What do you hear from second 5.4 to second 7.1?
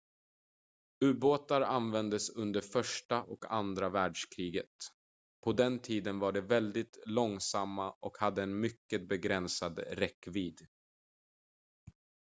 på den tiden var de väldigt